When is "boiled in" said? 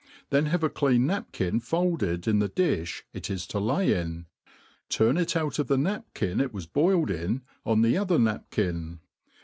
6.65-7.43